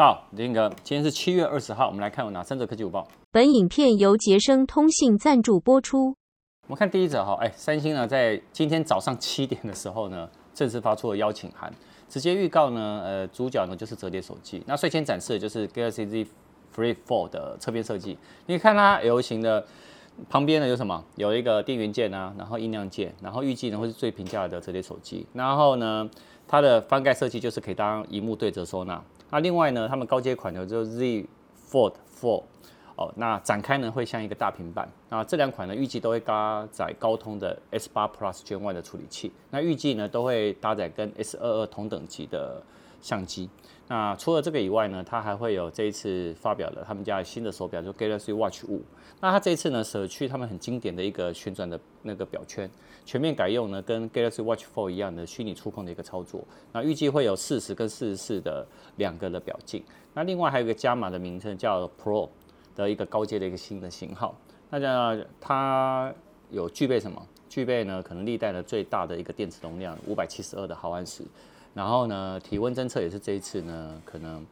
[0.00, 3.06] 到林哥，今天是七月二十号，我们来看有哪三则科技午报。
[3.30, 6.16] 本影片由杰生通信赞助播出。
[6.62, 11.70] 我们看第一则哈，哎，三星呢在今天早上七点的时候呢，正式发出了邀请函，
[12.08, 14.62] 直接预告呢，呃，主角呢就是折叠手机。
[14.66, 16.26] 那率先展示的就是 Galaxy Z
[16.74, 19.66] Flip 4的侧边设计，你看它 L 型的。
[20.28, 21.02] 旁边呢有什么？
[21.16, 25.26] 有一个电源键啊，然后音量键，然后预计呢会是最平价的折叠手机。
[25.32, 26.06] 然后呢，
[26.46, 29.02] 它的翻盖设计就是可以当荧幕对折收纳。
[29.30, 31.26] 那另外呢，他们高阶款的就 Z
[31.70, 32.42] Fold 4
[32.96, 34.88] 哦，那展开呢会像一个大平板。
[35.08, 39.32] 那这两款呢预计都会搭载高通的 S 八 Plus Gen 1的处理器。
[39.50, 42.62] 那预计呢都会搭载跟 S 二二同等级的
[43.00, 43.48] 相机。
[43.88, 48.80] 那除了这个以外呢，它还会有这一次发表的他们家新的手表，就 Galaxy Watch 5。
[49.20, 52.70] 那它这次呢，舍去他们很经典的一个旋转的那个表圈，
[53.04, 56.44] 全面改用呢跟 Galaxy Watch 4一样的虚拟触控的一个操作。
[56.72, 58.64] 那预计会有四十跟四十四的
[58.96, 59.82] 两个的表径。
[60.14, 62.28] 那另外还有一个加码的名称叫 Pro
[62.76, 64.36] 的一个高阶的一个新的型号。
[64.70, 66.14] 那这它
[66.50, 67.20] 有具备什么？
[67.48, 71.24] 具备呢可能历代的最大的一个电池容量五百七十二的毫安时。
[71.72, 74.44] 然后呢，体温侦测也是这一次呢，可能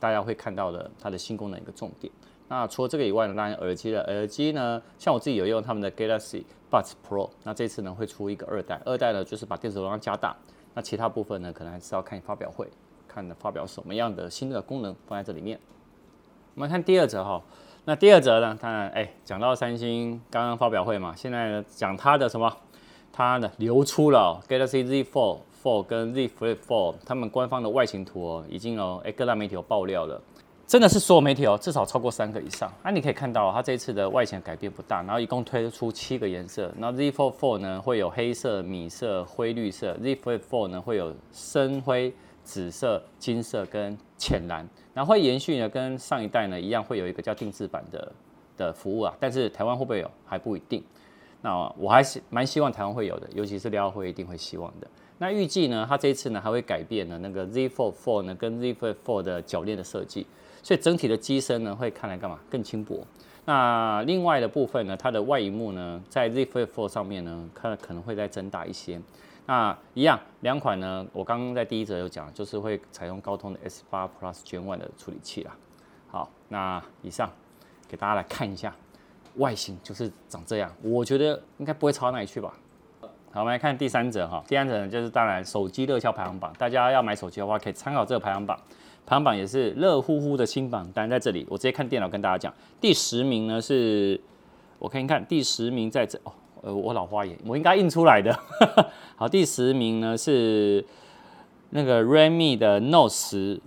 [0.00, 2.12] 大家会看到的它的新功能一个重点。
[2.48, 10.34] 那除了这个以外呢，当然耳机的耳机呢，像我自己有用他们的 Galaxy Buds Pro，那这次呢会出一个二代，二代呢就是把电池容量加大。
[10.74, 12.68] 那其他部分呢，可能还是要看发表会，
[13.06, 15.60] 看的发表什么样的新的功能放在这里面。
[16.54, 17.40] 我们看第二则哈，
[17.84, 22.50] 那第二则呢，当然哎，讲到三星刚刚发表会嘛，现在呢讲它的什么，
[23.12, 25.40] 它呢流出了 Galaxy Z Fold。
[25.62, 30.20] Four 跟 Z Flip Four，他们官方的外形图哦，已经哦，哎，各大媒体有爆料了，
[30.66, 32.72] 真的是所有媒体哦，至少超过三个以上。
[32.82, 36.72] 那、你可以看到，它这一次的外形改变不大，然后一共推出七个颜色。
[36.78, 42.12] 然后 Z Flip Four 呢会有黑色、米色、灰绿色；Z Flip Four 呢会有深灰、
[42.44, 44.68] 紫色、金色跟浅蓝。
[44.94, 48.12] 然后会延续呢，跟上一代呢一样，会有一个叫定制版的
[48.56, 49.14] 的服务啊。
[49.18, 50.82] 但是台湾会不会有还不一定。
[51.40, 54.88] 那我还是蛮希望台湾会有的，尤其是廖辉一定会希望的。
[55.18, 60.26] 那预计呢，它这一次呢还会改变呢那个 Z Fold 4呢跟 Z Flip 4的铰链的设计，
[60.62, 63.04] 所以整体的机身呢会看来干嘛更轻薄。
[63.44, 69.00] 那另外的部分呢，它的外荧幕呢在 Z Flip 4上面呢，看可能会再增大一些。
[69.46, 75.56] 那一样两款呢，我刚刚在第一则有讲，就是会采用高通的 S8 Plus Gen 1的处理器啦。
[76.08, 77.30] 好，那以上
[77.88, 78.74] 给大家来看一下
[79.36, 82.54] 外形，就是长这样，我觉得应该不会差到哪里去吧。
[83.30, 84.42] 好，我们来看第三者哈。
[84.48, 88.58] 第三者呢，就是当然手机热销排行榜，大家要买手机的话，可以参考这个排行榜。
[89.04, 91.46] 排行榜也是热乎乎的新榜单在这里。
[91.50, 94.18] 我直接看电脑跟大家讲，第十名呢是，
[94.78, 98.34] 我看一看，第十名在这哦，呃，我老花眼，我应该印出来的。
[99.16, 100.82] 好，第十名呢是
[101.70, 103.60] 那个 Redmi 的 Note 十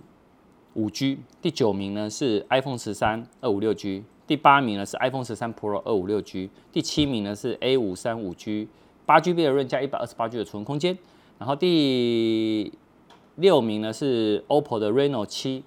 [0.74, 8.66] 五 G，第九名呢是 iPhone 十三二五六 G，第八名呢是 iPhone 十三 Pro 二五六 G，第七名呢是 A 五三五 G。
[9.04, 10.96] 八 GB 的 RAM 加一百二十八 G 的储存空间，
[11.38, 12.72] 然后第
[13.36, 15.64] 六名呢是 OPPO 的 Reno 七，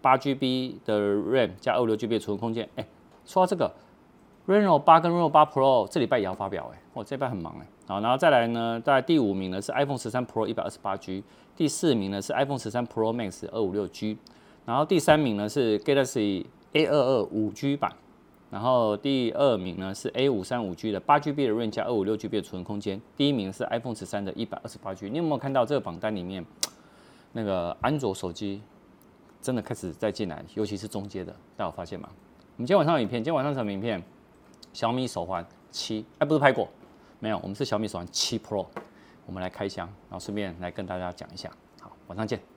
[0.00, 2.68] 八 GB 的 RAM 加二五六 GB 的储存空间。
[2.76, 2.86] 哎，
[3.24, 3.72] 说到这个
[4.46, 7.66] Reno 八跟 Reno 八 Pro 这礼拜也要发表哎，我这礼拜很忙哎。
[7.86, 11.22] 好，然后再来呢，在第五名呢是 iPhone 十三 Pro 一百二十八 G，
[11.54, 14.18] 第四名呢是 iPhone 十三 Pro Max 二五六 G，
[14.64, 17.92] 然后第三名呢是 Galaxy A 二二五 G 版。
[18.50, 23.00] 然后第二名呢是 A 五三五 G 的八 GB 的 RAM 加二五六 GB 的储存空间。
[23.16, 25.10] 第一名是 iPhone 十三的一百二十八 G。
[25.10, 26.44] 你有没有看到这个榜单里面，
[27.32, 28.62] 那个安卓手机
[29.42, 32.08] 真的开始在进来，尤其是中阶的，大家有发现吗？
[32.56, 34.02] 我们今天晚上有影片，今天晚上什么影片？
[34.72, 36.68] 小米手环七，哎，不是拍过？
[37.18, 38.66] 没有，我们是小米手环七 Pro，
[39.26, 41.50] 我们来开箱，然后顺便来跟大家讲一下。
[41.80, 42.55] 好，晚上见。